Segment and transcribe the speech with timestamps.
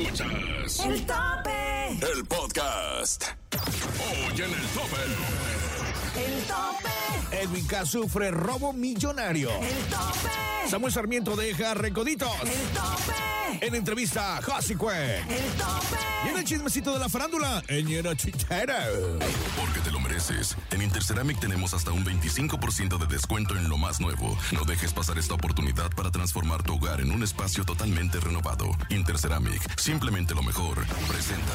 [0.00, 1.88] Escuchas El tope.
[2.16, 3.24] el podcast.
[3.54, 5.02] Hoy en el tope.
[6.24, 6.97] El tope.
[7.32, 7.84] Edwin K.
[7.84, 9.50] sufre robo millonario.
[9.50, 10.68] El tope.
[10.68, 12.30] Samuel Sarmiento deja recoditos.
[12.42, 13.66] El tope.
[13.66, 15.18] En entrevista, Josicue.
[15.20, 15.96] El tope.
[16.26, 18.86] Y en el chismecito de la farándula, Ñera Chichera.
[19.56, 20.56] Porque te lo mereces.
[20.70, 24.36] En Interceramic tenemos hasta un 25% de descuento en lo más nuevo.
[24.52, 28.66] No dejes pasar esta oportunidad para transformar tu hogar en un espacio totalmente renovado.
[28.90, 30.84] Interceramic, simplemente lo mejor.
[31.08, 31.54] Presenta.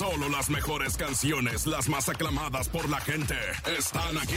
[0.00, 3.34] Solo las mejores canciones, las más aclamadas por la gente,
[3.78, 4.34] están aquí.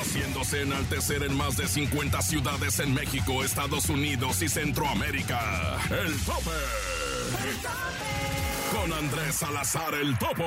[0.00, 5.78] Haciéndose enaltecer en más de 50 ciudades en México, Estados Unidos y Centroamérica.
[5.90, 6.50] El tope.
[8.74, 10.42] Con Andrés Salazar el Topo.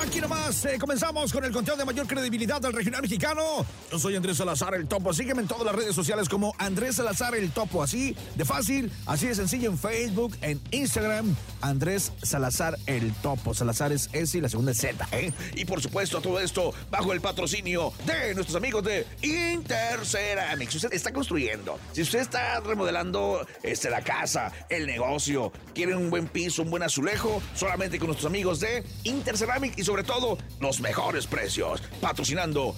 [0.00, 3.64] Aquí nomás eh, comenzamos con el conteo de mayor credibilidad del regional mexicano.
[3.90, 5.12] Yo soy Andrés Salazar el Topo.
[5.12, 7.82] Sígueme en todas las redes sociales como Andrés Salazar el Topo.
[7.82, 11.36] Así de fácil, así de sencillo en Facebook, en Instagram.
[11.60, 13.54] Andrés Salazar el Topo.
[13.54, 15.06] Salazar es S y la segunda es Z.
[15.12, 15.32] ¿eh?
[15.54, 20.70] Y por supuesto, todo esto bajo el patrocinio de nuestros amigos de Interceramic.
[20.70, 26.10] Si usted está construyendo, si usted está remodelando este, la casa, el negocio, quiere un
[26.10, 30.80] buen piso, un buen azulejo, solamente con nuestros amigos de Interceramic y sobre todo los
[30.80, 31.82] mejores precios.
[32.00, 32.74] Patrocinando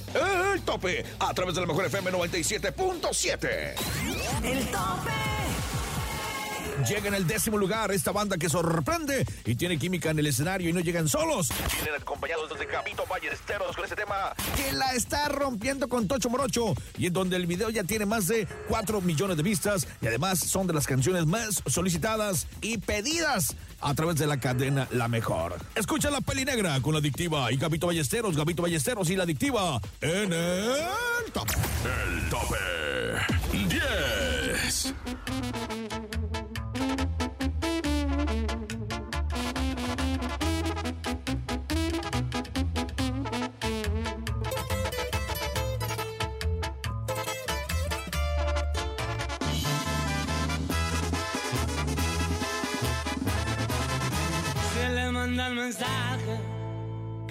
[0.52, 3.74] el tope a través de la mejor FM 97.7.
[4.42, 5.33] El tope.
[6.88, 10.68] Llega en el décimo lugar esta banda que sorprende y tiene química en el escenario
[10.68, 11.48] y no llegan solos.
[11.72, 16.74] Vienen acompañados desde Capito Ballesteros con este tema que la está rompiendo con Tocho Morocho
[16.98, 20.40] y en donde el video ya tiene más de 4 millones de vistas y además
[20.40, 25.56] son de las canciones más solicitadas y pedidas a través de la cadena La Mejor.
[25.74, 29.80] Escucha la peli negra con la adictiva y Capito Ballesteros, Gabito Ballesteros y la adictiva
[30.02, 31.48] en el top.
[31.84, 32.56] El tope
[33.52, 34.94] 10.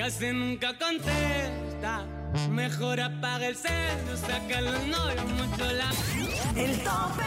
[0.03, 2.05] Casi nunca contesta.
[2.49, 3.71] Mejor apaga el cel,
[4.19, 5.91] saca el novio mucho la.
[6.61, 7.23] El tope.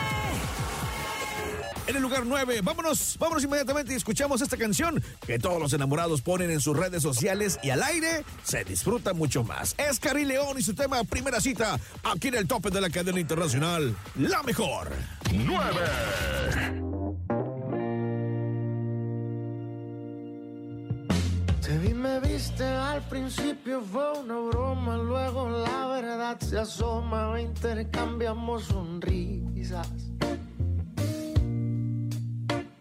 [1.86, 6.20] En el lugar 9, vámonos, vámonos inmediatamente y escuchamos esta canción que todos los enamorados
[6.20, 9.74] ponen en sus redes sociales y al aire se disfruta mucho más.
[9.78, 13.20] Es Cari León y su tema Primera Cita, aquí en el tope de la cadena
[13.20, 14.90] internacional, La Mejor.
[15.32, 15.56] 9.
[22.36, 29.88] Al principio fue una broma, luego la verdad se asoma, intercambiamos sonrisas.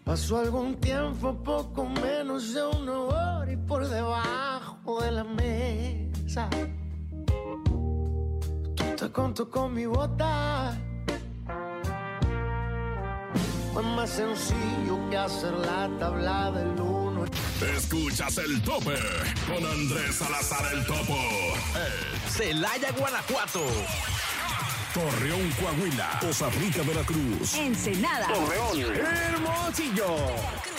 [0.04, 6.50] Pasó algún tiempo, poco menos de una hora y por debajo de la mesa.
[7.64, 10.78] Tú te contó con mi bota.
[13.72, 16.76] Fue más sencillo que hacer la tabla del
[17.75, 18.97] Escuchas el tope
[19.47, 21.18] con Andrés Salazar el Topo.
[21.75, 23.63] El Celaya, Guanajuato.
[24.94, 26.19] Torreón, Coahuila.
[26.22, 27.53] Costa Rica, Veracruz.
[27.56, 28.28] Ensenada.
[28.31, 30.16] Hermosillo.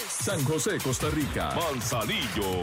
[0.08, 1.54] San José, Costa Rica.
[1.54, 2.60] Manzanillo.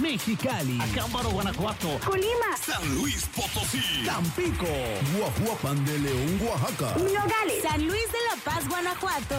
[0.00, 2.56] Mexicali, Acámbaro, Guanajuato, Colima.
[2.64, 4.04] San Luis Potosí.
[4.06, 4.66] Tampico.
[5.16, 6.96] Guajuapan de León, Oaxaca.
[6.98, 7.62] Nogales.
[7.62, 9.36] San Luis de la Paz, Guanajuato.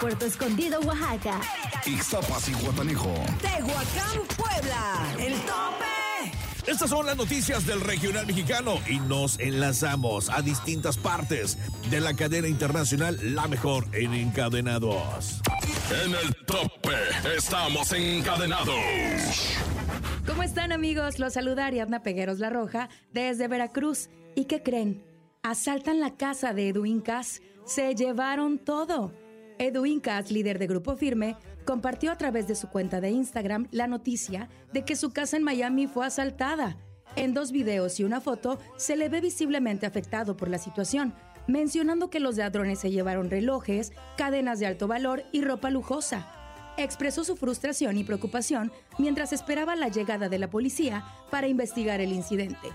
[0.00, 1.40] Puerto Escondido, Oaxaca.
[1.86, 3.14] Ixtapas y Guatanejo.
[3.40, 5.14] Tehuacán, Puebla.
[5.18, 5.98] El tope.
[6.66, 11.56] Estas son las noticias del regional mexicano y nos enlazamos a distintas partes
[11.90, 15.40] de la cadena internacional La Mejor en Encadenados.
[16.04, 16.94] En el tope
[17.34, 18.74] estamos encadenados.
[20.26, 21.18] ¿Cómo están amigos?
[21.18, 24.10] Los saluda Ariadna Pegueros La Roja desde Veracruz.
[24.34, 25.07] ¿Y qué creen?
[25.42, 27.40] Asaltan la casa de Edwin Cass.
[27.64, 29.12] Se llevaron todo.
[29.58, 33.86] Edwin Cass, líder de Grupo Firme, compartió a través de su cuenta de Instagram la
[33.86, 36.76] noticia de que su casa en Miami fue asaltada.
[37.16, 41.14] En dos videos y una foto se le ve visiblemente afectado por la situación,
[41.46, 46.32] mencionando que los ladrones se llevaron relojes, cadenas de alto valor y ropa lujosa.
[46.76, 52.12] expresó su frustración y preocupación mientras esperaba la llegada de la policía para investigar el
[52.12, 52.68] incidente.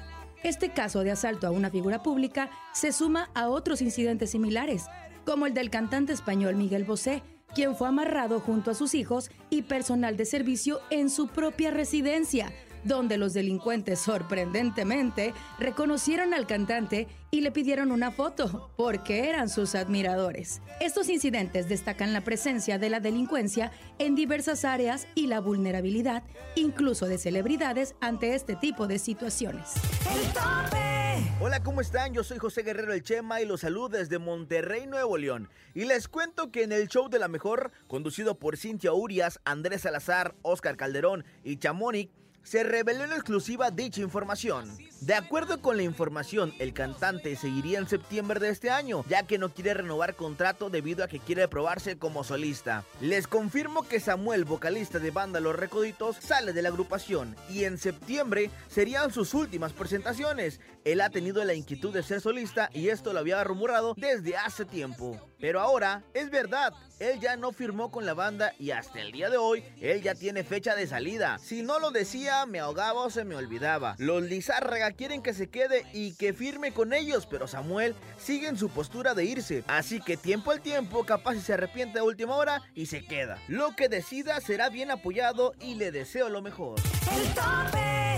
[0.43, 4.85] Este caso de asalto a una figura pública se suma a otros incidentes similares,
[5.25, 7.23] como el del cantante español Miguel Bosé,
[7.55, 12.51] quien fue amarrado junto a sus hijos y personal de servicio en su propia residencia,
[12.83, 19.75] donde los delincuentes sorprendentemente reconocieron al cantante y le pidieron una foto, porque eran sus
[19.75, 20.61] admiradores.
[20.79, 26.23] Estos incidentes destacan la presencia de la delincuencia en diversas áreas y la vulnerabilidad,
[26.55, 29.73] incluso de celebridades, ante este tipo de situaciones.
[30.09, 30.93] El tope.
[31.39, 32.13] Hola, ¿cómo están?
[32.13, 35.49] Yo soy José Guerrero El Chema y los saludo desde Monterrey, Nuevo León.
[35.73, 39.81] Y les cuento que en el show de la mejor, conducido por Cintia Urias, Andrés
[39.81, 42.09] Salazar, Oscar Calderón y Chamonix,
[42.43, 44.69] se reveló en exclusiva dicha información.
[45.01, 49.37] De acuerdo con la información, el cantante seguiría en septiembre de este año, ya que
[49.37, 52.85] no quiere renovar contrato debido a que quiere probarse como solista.
[53.01, 57.77] Les confirmo que Samuel, vocalista de banda Los Recoditos, sale de la agrupación y en
[57.77, 60.61] septiembre serían sus últimas presentaciones.
[60.85, 64.65] Él ha tenido la inquietud de ser solista y esto lo había rumorado desde hace
[64.65, 65.19] tiempo.
[65.39, 69.29] Pero ahora es verdad, él ya no firmó con la banda y hasta el día
[69.29, 71.37] de hoy él ya tiene fecha de salida.
[71.39, 73.95] Si no lo decía, me ahogaba o se me olvidaba.
[73.97, 78.57] Los Lizárraga quieren que se quede y que firme con ellos, pero Samuel sigue en
[78.57, 79.63] su postura de irse.
[79.67, 83.37] Así que tiempo al tiempo, capaz si se arrepiente a última hora y se queda.
[83.47, 86.79] Lo que decida será bien apoyado y le deseo lo mejor.
[87.11, 88.12] El tope.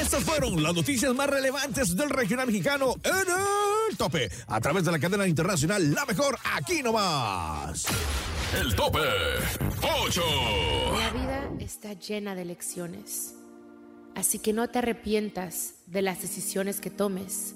[0.00, 3.26] Estas fueron las noticias más relevantes del regional mexicano en
[3.90, 4.28] el tope.
[4.46, 7.86] A través de la cadena internacional La Mejor, aquí nomás.
[8.60, 8.98] El tope
[10.04, 10.22] 8.
[10.98, 13.34] La vida está llena de lecciones.
[14.14, 17.54] Así que no te arrepientas de las decisiones que tomes,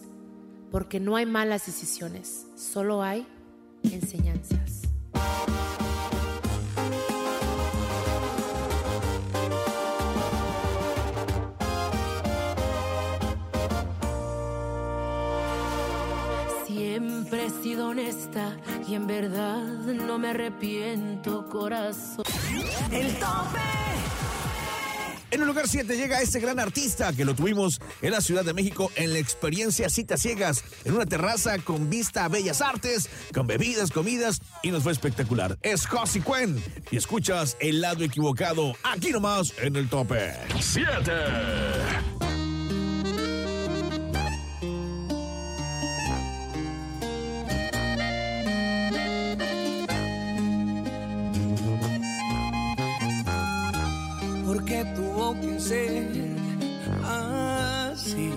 [0.71, 3.27] porque no hay malas decisiones, solo hay
[3.83, 4.83] enseñanzas.
[17.29, 18.57] Siempre he sido honesta
[18.87, 22.25] y en verdad no me arrepiento, corazón.
[22.93, 23.59] El tope.
[25.33, 28.55] En el lugar 7 llega este gran artista que lo tuvimos en la Ciudad de
[28.55, 33.49] México en la experiencia Citas Ciegas, en una terraza con vista a bellas artes, con
[33.49, 35.59] bebidas, comidas y nos fue espectacular.
[35.63, 36.63] Es Josie Cuen
[36.93, 40.33] y escuchas el lado equivocado aquí nomás en el tope.
[40.61, 40.87] 7.
[55.59, 56.07] Ser
[57.05, 58.33] así.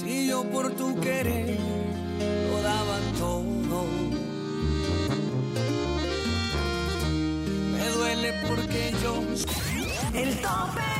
[0.00, 1.58] Si yo por tu querer
[2.50, 3.86] lo daba todo,
[7.72, 9.22] me duele porque yo
[10.14, 10.96] El tope.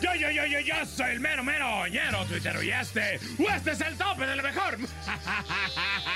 [0.00, 3.80] Yo, yo, yo, yo, yo soy el mero, mero, ñero, tuitero, y este, este es
[3.80, 4.78] el tope del mejor.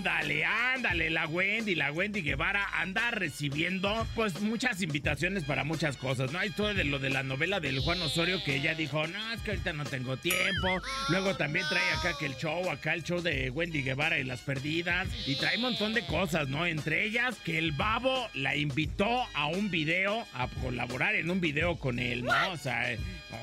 [0.00, 6.32] Ándale, ándale, la Wendy, la Wendy Guevara anda recibiendo pues muchas invitaciones para muchas cosas,
[6.32, 6.38] ¿no?
[6.38, 9.42] Hay todo de lo de la novela del Juan Osorio que ella dijo, no, es
[9.42, 10.80] que ahorita no tengo tiempo.
[11.10, 14.40] Luego también trae acá que el show, acá el show de Wendy Guevara y las
[14.40, 15.06] perdidas.
[15.26, 16.64] Y trae un montón de cosas, ¿no?
[16.64, 21.76] Entre ellas que el babo la invitó a un video, a colaborar en un video
[21.76, 22.52] con él, ¿no?
[22.52, 22.96] O sea,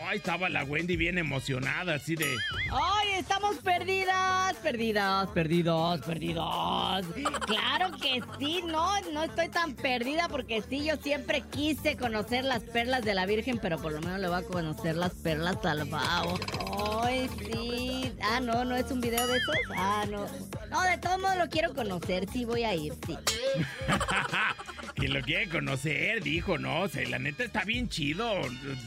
[0.08, 2.36] ahí estaba la Wendy bien emocionada, así de...
[2.72, 4.56] ¡Ay, estamos perdidas!
[4.64, 6.47] Perdidas, perdidos, perdidos.
[7.46, 12.64] Claro que sí, no, no estoy tan perdida porque sí, yo siempre quise conocer las
[12.64, 15.88] perlas de la Virgen, pero por lo menos le voy a conocer las perlas al.
[17.04, 17.87] ¡Ay, sí!
[18.22, 19.56] Ah, no, no es un video de esos.
[19.76, 20.26] Ah, no.
[20.70, 23.16] No, de todos modos lo quiero conocer, sí, voy a ir, sí.
[24.96, 28.34] que lo quiere conocer, dijo, no, o sea, la neta está bien chido,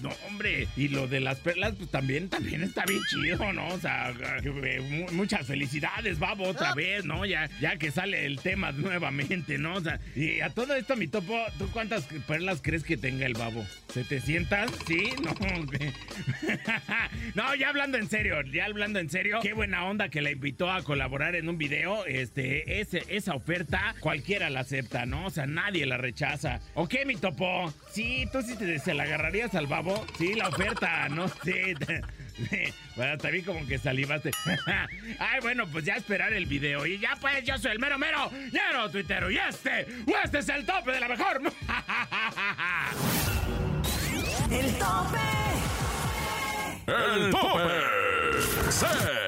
[0.02, 3.68] no, hombre, y lo de las perlas, pues también, también está bien chido, ¿no?
[3.68, 7.24] O sea, eh, mu- muchas felicidades, babo, otra vez, ¿no?
[7.24, 9.74] Ya, ya que sale el tema nuevamente, ¿no?
[9.74, 13.34] O sea, y a todo esto, mi topo, ¿tú cuántas perlas crees que tenga el
[13.34, 13.64] babo?
[13.94, 14.68] ¿700?
[14.86, 15.10] ¿Sí?
[15.22, 15.30] No.
[17.34, 20.70] no, ya hablando en serio, ya hablando en serio, qué buena onda que la invitó
[20.70, 25.26] a colaborar en un video, este, esa oferta, cualquiera la acepta, ¿no?
[25.26, 26.60] O sea, nadie la rechaza.
[26.74, 27.72] ¿Ok, mi topo?
[27.90, 30.04] Sí, tú sí te, se la agarrarías al babo.
[30.18, 31.74] Sí, la oferta, no sé.
[32.96, 34.30] Bueno, también como que salivaste.
[35.18, 36.86] Ay, bueno, pues ya esperar el video.
[36.86, 39.30] Y ya pues, yo soy el mero mero, ñero tuitero.
[39.30, 39.86] Y este,
[40.22, 41.40] este es el tope de la mejor.
[44.50, 45.49] El tope.
[46.90, 47.70] El tope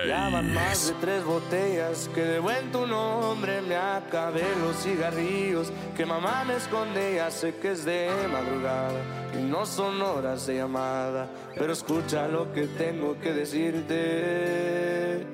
[0.09, 5.71] Ya van más de tres botellas que de buen tu nombre me acabé los cigarrillos
[5.97, 7.15] que mamá me esconde.
[7.17, 9.01] Ya sé que es de madrugada
[9.39, 15.25] y no son horas de llamada, pero escucha lo que tengo que decirte.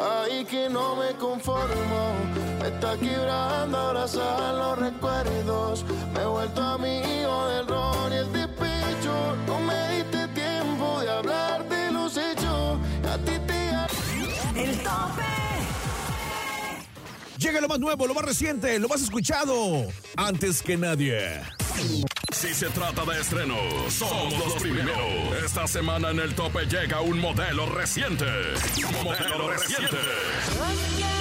[0.00, 2.14] Ay, que no me conformo,
[2.60, 5.84] me está quebrando abrazar los recuerdos.
[6.14, 8.26] Me he vuelto amigo del ron y el
[17.44, 19.86] Llega lo más nuevo, lo más reciente, lo más escuchado.
[20.16, 21.42] Antes que nadie.
[22.32, 24.96] Si se trata de estrenos, somos los primeros.
[25.44, 28.24] Esta semana en el tope llega un modelo reciente.
[29.04, 29.98] Modelo reciente.
[30.58, 31.13] Para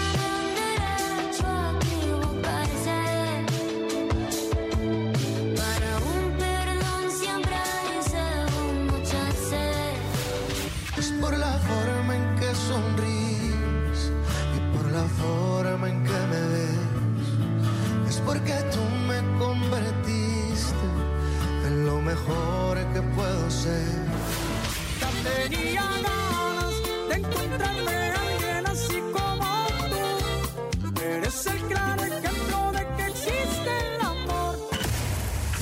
[25.23, 26.73] Tenía ganas
[27.07, 31.01] de encontrarme a alguien así como tú.
[31.01, 34.57] Eres el claro ejemplo de que existe el amor.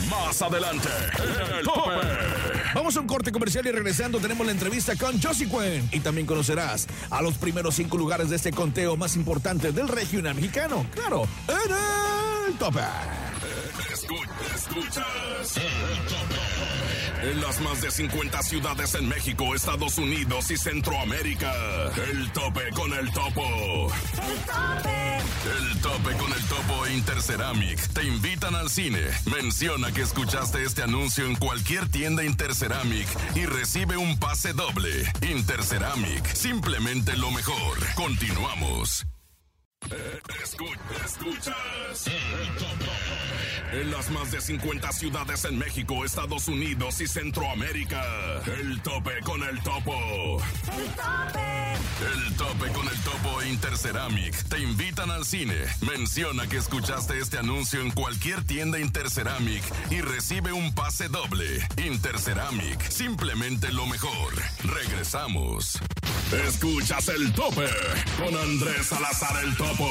[0.10, 0.90] Más adelante,
[1.20, 1.92] en el tope.
[2.74, 5.88] Vamos a un corte comercial y regresando tenemos la entrevista con Josie Cuen.
[5.92, 10.34] Y también conocerás a los primeros cinco lugares de este conteo más importante del regional
[10.34, 10.88] mexicano.
[10.96, 12.80] Claro, en el tope.
[13.94, 16.41] Escu- Escuchas el tope.
[17.22, 21.54] En las más de 50 ciudades en México, Estados Unidos y Centroamérica.
[22.12, 23.92] El tope con el topo.
[24.14, 25.18] El tope.
[25.72, 29.02] El tope con el topo e Interceramic te invitan al cine.
[29.26, 35.12] Menciona que escuchaste este anuncio en cualquier tienda Interceramic y recibe un pase doble.
[35.22, 37.78] Interceramic, simplemente lo mejor.
[37.96, 39.06] Continuamos.
[39.90, 42.92] Eh, escu- escuchas el tope.
[43.72, 48.04] En las más de 50 ciudades en México, Estados Unidos y Centroamérica.
[48.60, 50.42] El tope con el topo.
[50.78, 51.62] El tope.
[52.02, 55.56] El tope con el topo e Interceramic te invitan al cine.
[55.82, 61.46] Menciona que escuchaste este anuncio en cualquier tienda Interceramic y recibe un pase doble.
[61.78, 64.34] Interceramic, simplemente lo mejor.
[64.64, 65.80] Regresamos.
[66.48, 67.68] Escuchas el tope
[68.18, 69.90] con Andrés Salazar el topo.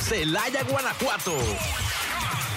[0.00, 1.34] Celaya, Guanajuato.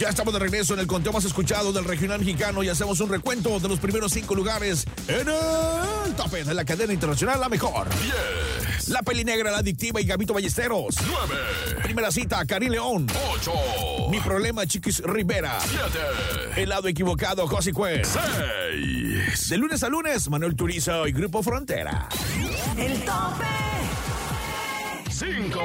[0.00, 3.10] Ya estamos de regreso en el conteo más escuchado del regional mexicano y hacemos un
[3.10, 7.86] recuento de los primeros cinco lugares en el tope de la cadena internacional La Mejor.
[8.76, 10.94] 10, La Peli Negra, La Adictiva y Gabito Ballesteros.
[11.06, 13.08] 9, Primera cita, Karim León.
[13.40, 13.52] 8,
[14.08, 15.58] Mi problema, Chiquis Rivera.
[15.60, 18.00] 7, El lado equivocado, Josi Cuen.
[18.02, 22.08] 6, De lunes a lunes, Manuel Turizo y Grupo Frontera.
[22.78, 23.44] El tope.
[25.10, 25.60] 5,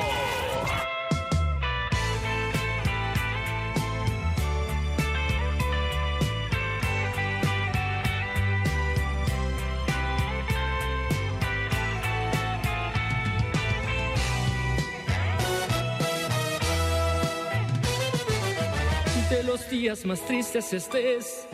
[19.79, 21.47] días más tristes este es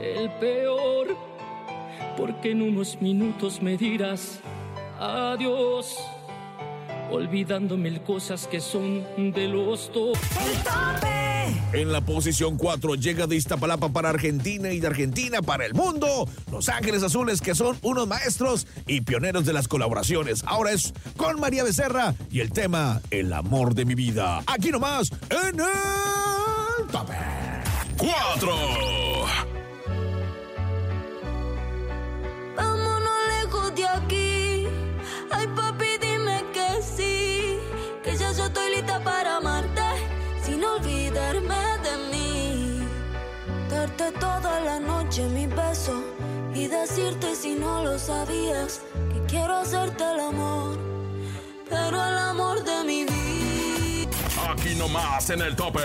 [0.00, 1.16] el peor,
[2.16, 4.40] porque en unos minutos me dirás
[4.98, 5.96] adiós,
[7.12, 10.18] olvidando mil cosas que son de los dos.
[10.40, 11.78] El tope.
[11.78, 16.28] En la posición 4 llega de Iztapalapa para Argentina y de Argentina para el mundo.
[16.50, 20.42] Los Ángeles Azules, que son unos maestros y pioneros de las colaboraciones.
[20.46, 24.42] Ahora es con María Becerra y el tema El amor de mi vida.
[24.46, 27.27] Aquí nomás, en el tope.
[28.08, 28.48] 4,
[32.56, 34.66] Vámonos lejos de aquí.
[35.30, 37.58] Ay, papi, dime que sí.
[38.02, 39.82] Que ya yo estoy lista para amarte.
[40.42, 42.80] Sin olvidarme de mí.
[43.68, 46.02] Darte toda la noche mi beso.
[46.54, 48.80] Y decirte si no lo sabías.
[49.12, 50.78] Que quiero hacerte el amor.
[51.68, 53.37] Pero el amor de mi vida.
[54.50, 55.80] Aquí nomás en el tope.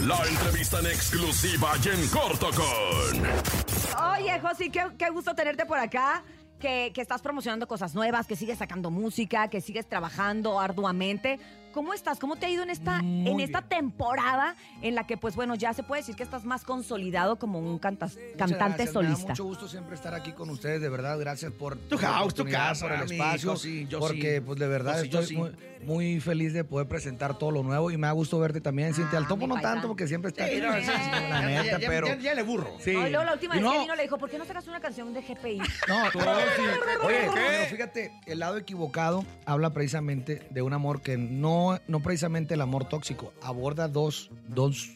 [0.00, 4.12] La entrevista en exclusiva y en corto con.
[4.12, 6.22] Oye, Josi, qué, gusto tenerte por acá.
[6.60, 11.38] que estás promocionando cosas nuevas, que sigues sacando música, que sigues trabajando arduamente.
[11.74, 12.20] ¿Cómo estás?
[12.20, 15.56] ¿Cómo te ha ido en esta, Muy en esta temporada en la que, pues bueno,
[15.56, 19.28] ya se puede decir que estás más consolidado como un cantante gracias, Me da solista?
[19.30, 22.86] mucho gusto siempre estar aquí con ustedes, de verdad, gracias por Tu house, tu casa,
[22.86, 24.40] por el espacio, hijo, sí, yo porque sí.
[24.46, 25.40] pues de verdad Yo sí, yo estoy sí.
[25.42, 25.50] muy,
[25.84, 29.18] muy feliz de poder presentar todo lo nuevo y me da gusto verte también, Cintia.
[29.18, 32.06] Al topo no tanto porque siempre está Sí, no, sí, sí, la neta, ya- pero
[32.06, 32.70] ya- ya le burro.
[32.78, 32.92] Sí.
[32.92, 35.12] Luego la última vez que no, vino le dijo, ¿por qué no sacas una canción
[35.12, 35.58] de GPI?
[35.88, 36.18] No, Tú.
[37.04, 37.30] Oye, ¿Qué?
[37.34, 42.60] pero fíjate, el lado equivocado habla precisamente de un amor que no, no precisamente el
[42.60, 44.90] amor tóxico, aborda dos, dos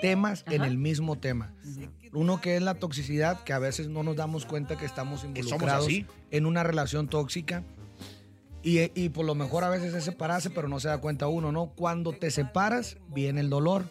[0.00, 1.52] temas en el mismo tema.
[2.12, 5.86] Uno que es la toxicidad, que a veces no nos damos cuenta que estamos involucrados
[5.86, 6.06] así.
[6.30, 7.62] en una relación tóxica.
[8.64, 11.50] Y, y por lo mejor a veces es separarse, pero no se da cuenta uno,
[11.50, 11.66] ¿no?
[11.74, 13.84] Cuando te separas, viene el dolor,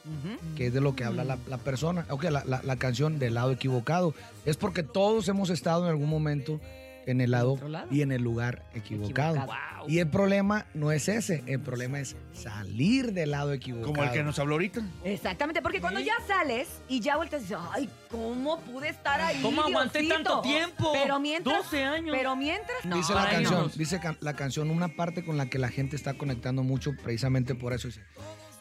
[0.56, 2.06] que es de lo que habla la, la persona.
[2.10, 4.13] Ok, la, la- la canción del lado equivocado.
[4.46, 6.62] Es porque todos hemos estado en algún momento
[7.05, 7.58] en el lado
[7.89, 9.36] y en el lugar equivocado.
[9.36, 9.72] Equivocado.
[9.88, 13.93] Y el problema no es ese, el problema es salir del lado equivocado.
[13.93, 14.81] Como el que nos habló ahorita.
[15.03, 19.41] Exactamente, porque cuando ya sales y ya vueltas y dices, ay, ¿cómo pude estar ahí?
[19.41, 20.91] ¿Cómo aguanté Diosito?" tanto tiempo?
[20.93, 21.63] Pero mientras.
[21.63, 22.15] 12 años.
[22.15, 22.86] Pero mientras.
[22.86, 26.13] No, dice la canción, dice la canción, una parte con la que la gente está
[26.13, 28.01] conectando mucho, precisamente por eso dice,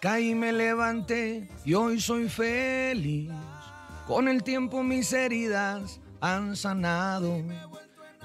[0.00, 3.30] caí y me levanté y hoy soy feliz.
[4.06, 7.42] Con el tiempo mis heridas han sanado.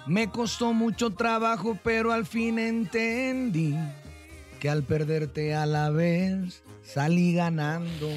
[0.07, 3.75] Me costó mucho trabajo, pero al fin entendí
[4.59, 8.09] que al perderte a la vez salí ganando.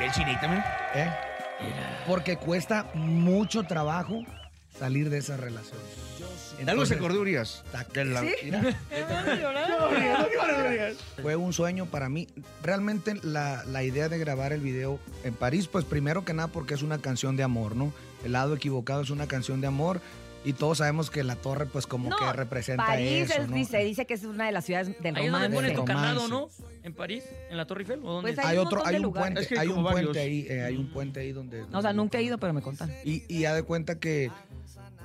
[0.00, 0.90] El chinita, mira.
[0.94, 1.10] ¿eh?
[2.06, 4.22] Porque cuesta mucho trabajo
[4.78, 5.78] salir de esa relación.
[6.62, 7.62] De algo se acordó Urias.
[7.72, 7.84] La-
[11.22, 12.28] Fue un sueño para mí.
[12.62, 16.74] Realmente la, la idea de grabar el video en París, pues primero que nada porque
[16.74, 17.92] es una canción de amor, ¿no?
[18.24, 20.00] El lado equivocado es una canción de amor
[20.44, 23.56] y todos sabemos que la torre pues como No, que representa París eso, es- ¿no?
[23.56, 25.54] dice, dice que es una de las ciudades del Ahí romance.
[25.54, 26.48] pones tu candado, ¿no?
[26.82, 28.00] En París, en la Torre Eiffel.
[28.04, 28.34] ¿o dónde?
[28.34, 30.62] Pues Hay un otro, hay un puente, Es que hay hay un puente ahí, eh,
[30.62, 31.62] hay un puente ahí donde...
[31.72, 32.92] O sea, nunca he ido, pero me contan.
[33.04, 34.30] Y, y ya de cuenta que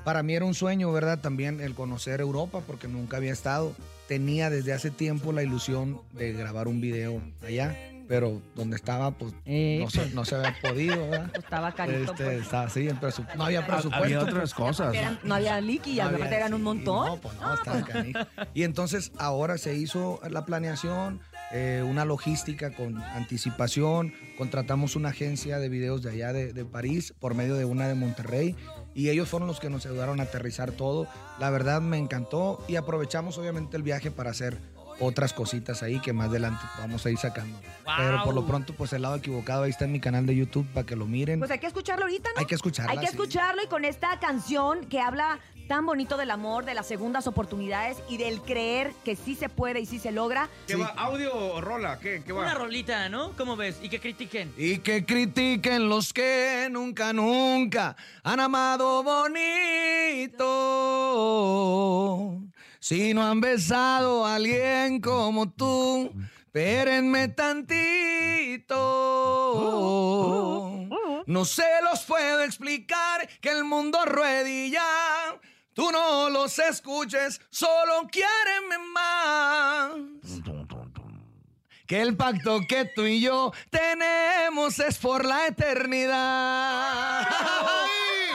[0.04, 1.20] para mí era un sueño, ¿verdad?
[1.20, 3.74] También el conocer Europa, porque nunca había estado.
[4.08, 7.78] Tenía desde hace tiempo la ilusión de grabar un video allá,
[8.10, 11.30] pero donde estaba, pues Eh, no, se, no se había podido, ¿verdad?
[11.32, 12.42] pues estaba carito, Este, pues.
[12.42, 14.04] estaba así, el presu- no había presupuesto.
[14.04, 14.94] Había otras cosas.
[14.96, 17.06] Eran- no había liqui y No aparte eran un montón.
[17.06, 18.20] No, pues no, estaba canijo.
[18.56, 25.60] Y entonces ahora se hizo la planeación, eh, una logística con anticipación, contratamos una agencia
[25.60, 28.56] de videos de allá de, de París por medio de una de Monterrey
[28.96, 31.08] y ellos fueron los que nos ayudaron a aterrizar todo.
[31.40, 34.60] La verdad me encantó y aprovechamos obviamente el viaje para hacer
[35.00, 37.60] otras cositas ahí que más adelante vamos a ir sacando.
[37.98, 40.68] Pero por lo pronto pues el lado equivocado ahí está en mi canal de YouTube
[40.74, 41.40] para que lo miren.
[41.40, 42.40] Pues hay que escucharlo ahorita, ¿no?
[42.40, 43.12] Hay que escucharla, Hay que sí.
[43.14, 47.98] escucharlo y con esta canción que habla tan bonito del amor, de las segundas oportunidades
[48.10, 50.50] y del creer que sí se puede y sí se logra.
[50.66, 50.88] ¿Qué va?
[50.98, 52.00] ¿Audio o rola?
[52.00, 52.42] ¿Qué, qué va?
[52.42, 53.34] Una rolita, ¿no?
[53.38, 53.78] ¿Cómo ves?
[53.84, 54.52] Y que critiquen.
[54.58, 59.04] Y que critiquen los que nunca, nunca han amado
[61.44, 62.49] bonito.
[62.80, 66.14] Si no han besado a alguien como tú,
[66.46, 68.78] espérenme tantito.
[71.26, 74.82] No se los puedo explicar que el mundo ruedilla.
[75.74, 79.92] Tú no los escuches, solo quiéreme más.
[81.86, 87.28] Que el pacto que tú y yo tenemos es por la eternidad.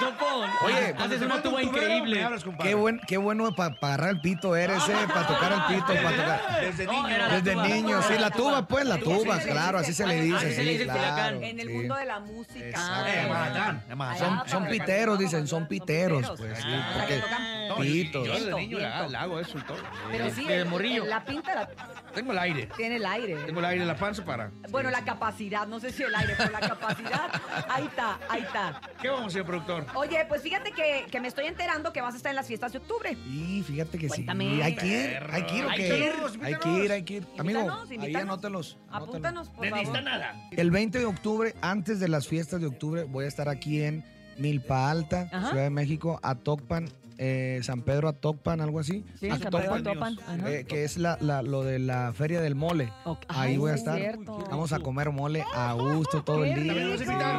[0.01, 0.51] Topón.
[0.65, 2.27] Oye, haces una tuba increíble.
[2.63, 6.17] Qué, buen, qué bueno para agarrar el pito eres, eh, para tocar el pito, para
[6.17, 6.61] tocar.
[6.61, 7.09] Desde No, niño.
[7.09, 7.69] era la Desde tuba.
[7.69, 9.91] niño, sí, la tuba, pues, la Sí, tuba, así se le claro, dice.
[9.91, 11.37] así se le Así dice, se le sí, dice claro.
[11.43, 11.73] En el sí.
[11.75, 13.05] mundo de la música.
[13.07, 14.19] Eh, eh.
[14.19, 17.23] Son, son piteros, dicen, son piteros, pues, sí, porque
[17.69, 18.27] No, pitos.
[18.27, 18.79] Yo desde Viento, niño
[19.09, 19.79] la, hago eso y todo.
[20.11, 21.05] Pero sí, de morrillo.
[21.07, 21.69] la pinta la-
[22.15, 22.69] Tengo el aire.
[22.77, 23.35] tiene el aire.
[23.47, 24.51] Tengo el aire, la panza para.
[24.71, 27.29] Bueno, la capacidad, no sé si el aire, pero la capacidad,
[27.69, 28.81] ahí está, ahí está.
[29.01, 29.84] ¿Qué vamos a hacer, productor?
[29.95, 32.73] Oye, pues fíjate que, que me estoy enterando que vas a estar en las fiestas
[32.73, 33.17] de octubre.
[33.31, 34.51] Y fíjate que Cuéntame.
[34.57, 35.89] sí, hay que ir, hay que ir, ¿o Hay qué?
[35.89, 37.27] que ir, Hay que ir, hay que ir.
[37.39, 38.23] Amigo, Invítanos, ahí invítanos.
[38.23, 38.79] anótelos.
[38.89, 39.09] anótelos.
[39.09, 40.03] Apúntanos, por No necesita favor.
[40.05, 40.49] nada.
[40.51, 44.05] El 20 de octubre, antes de las fiestas de octubre, voy a estar aquí en
[44.39, 45.49] Milpa Alta, Ajá.
[45.51, 49.05] Ciudad de México, Atocpan, eh, San Pedro Atocpan, algo así.
[49.21, 50.41] Sí, en San Pedro Atocpan, Topan.
[50.41, 50.51] Ajá.
[50.51, 52.93] eh, que es la, la- lo de la feria del mole.
[53.05, 53.21] Ok.
[53.29, 53.97] Ahí Ay, voy a sí estar.
[54.01, 54.39] cierto.
[54.51, 56.73] Vamos a comer mole a gusto todo el ¡Qué día.
[56.73, 57.05] rico!
[57.05, 57.34] También a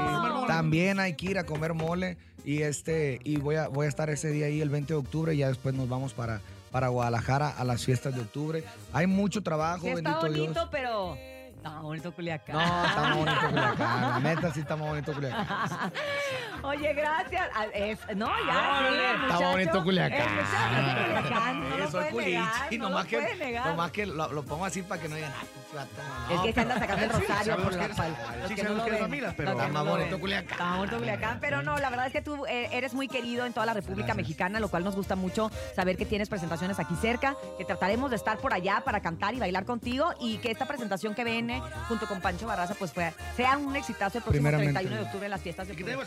[0.45, 0.53] mole.
[0.53, 4.09] También hay que ir a comer mole y este y voy a voy a estar
[4.09, 7.49] ese día ahí el 20 de octubre y ya después nos vamos para para Guadalajara
[7.49, 8.63] a las fiestas de octubre.
[8.91, 10.67] Hay mucho trabajo, Sí está bendito bonito, Dios.
[10.71, 11.15] pero...
[11.55, 12.55] Está bonito Culiacán.
[12.57, 14.01] No, está bonito Culiacán.
[14.01, 15.47] La neta sí está bonito Culiacán.
[16.65, 17.47] Oye, gracias.
[17.53, 18.33] Ah, es- no, ya.
[18.49, 20.19] Ah, sí, el Está muchacho- bonito Culiacán.
[20.21, 23.67] el muchacho de Culiacán, no lo soy puede negar, no nomás lo que, puede negar.
[23.67, 25.89] nomás que lo, lo pongo así para que no digan, ah, pinche vato,
[26.29, 28.47] no, Es que se anda sacando el Sí, rosario sabemos por que la eres- los
[28.49, 28.99] sí, que no sabemos lo que eres ven.
[29.09, 30.19] familia, Los pero que está no más lo bonito ven.
[30.19, 30.51] Culiacán.
[30.51, 33.45] Está más bonito Culiacán, pero no, la verdad es que tú eh, eres muy querido
[33.45, 36.95] en toda la República Mexicana, lo cual nos gusta mucho saber que tienes presentaciones aquí
[36.99, 40.65] cerca, que trataremos de estar por allá para cantar y bailar contigo y que esta
[40.65, 44.73] presentación que viene junto con Pancho Barraza pues fue, sea un exitazo el próximo Primeramente.
[44.73, 46.05] 31 de octubre en las fiestas de Puebla.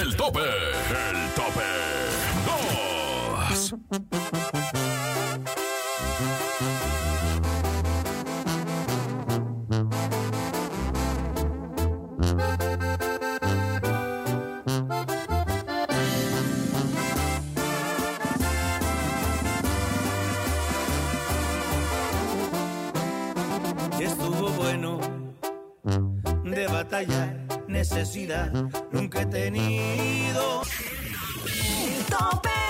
[0.00, 0.40] El tope.
[0.40, 1.64] El tope
[4.50, 4.57] 2.
[27.78, 28.50] Necesidad
[28.90, 30.62] nunca he tenido.
[32.08, 32.67] Tope.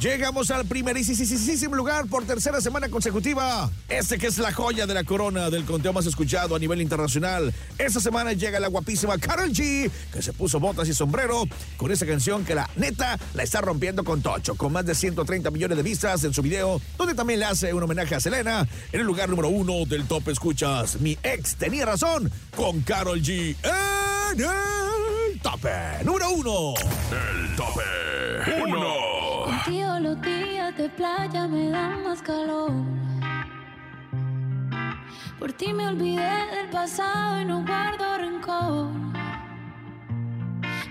[0.00, 3.70] Llegamos al primerísimo lugar por tercera semana consecutiva.
[3.86, 7.52] Este que es la joya de la corona del conteo más escuchado a nivel internacional.
[7.76, 11.44] Esta semana llega la guapísima Karol G, que se puso botas y sombrero
[11.76, 15.50] con esa canción que la neta la está rompiendo con Tocho, con más de 130
[15.50, 18.66] millones de vistas en su video, donde también le hace un homenaje a Selena.
[18.92, 23.54] En el lugar número uno del top escuchas, mi ex tenía razón con Karol G.
[24.32, 25.70] En el tope
[26.04, 26.74] número uno.
[27.12, 27.82] El tope
[28.66, 28.99] 1.
[30.80, 32.72] De playa me dan más calor.
[35.38, 38.88] Por ti me olvidé del pasado y no guardo rencor.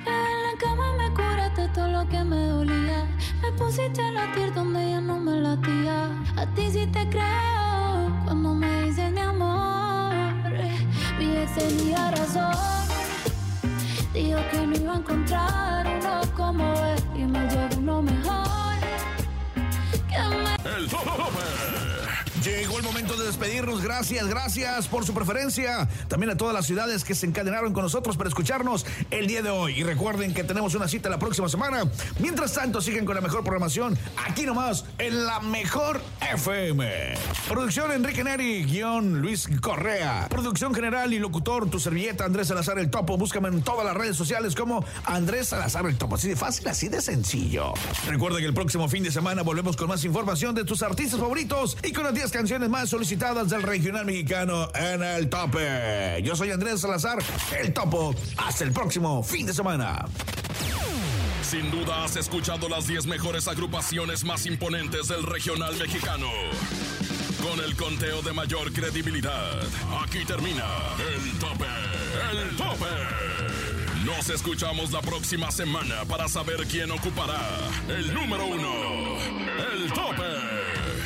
[0.06, 3.08] En la cama me curaste todo lo que me dolía.
[3.42, 6.12] Me pusiste a latir donde ya no me latía.
[6.38, 10.14] A ti sí te creo cuando me dices mi amor.
[11.18, 12.54] Mi ex tenía razón.
[14.14, 15.49] Dijo que no iba a encontrar
[23.18, 23.82] de despedirnos.
[23.82, 25.88] Gracias, gracias por su preferencia.
[26.08, 29.50] También a todas las ciudades que se encadenaron con nosotros para escucharnos el día de
[29.50, 29.80] hoy.
[29.80, 31.84] Y recuerden que tenemos una cita la próxima semana.
[32.20, 37.14] Mientras tanto, siguen con la mejor programación aquí nomás en la mejor FM.
[37.48, 40.28] Producción Enrique Neri, guion Luis Correa.
[40.30, 43.18] Producción general y locutor, tu servilleta Andrés Salazar el Topo.
[43.18, 46.16] Búscame en todas las redes sociales como Andrés Salazar el Topo.
[46.16, 47.74] Así de fácil, así de sencillo.
[48.08, 51.78] Recuerda que el próximo fin de semana volvemos con más información de tus artistas favoritos
[51.84, 56.22] y con las 10 canciones más solicitadas del regional mexicano en el tope.
[56.22, 57.18] Yo soy Andrés Salazar,
[57.58, 58.14] el Topo.
[58.36, 60.06] Hasta el próximo fin de semana.
[61.42, 66.28] Sin duda has escuchado las 10 mejores agrupaciones más imponentes del regional mexicano.
[67.42, 69.62] Con el conteo de mayor credibilidad,
[70.04, 70.66] aquí termina
[71.16, 71.68] el tope,
[72.34, 73.30] el tope.
[74.04, 77.40] Nos escuchamos la próxima semana para saber quién ocupará
[77.88, 78.72] el número uno,
[79.74, 80.49] el tope,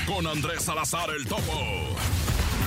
[0.05, 1.53] con Andrés Salazar el Topo.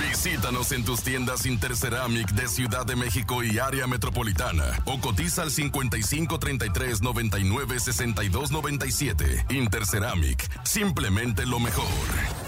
[0.08, 5.50] Visítanos en tus tiendas Interceramic de Ciudad de México y área metropolitana o cotiza al
[5.50, 9.46] 55 33 99 62 97.
[9.50, 12.45] Interceramic, simplemente lo mejor.